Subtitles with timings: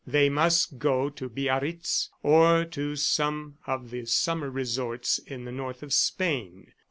[0.07, 5.83] They must go to Biarritz or to some of the summer resorts in the north
[5.83, 6.73] of Spain.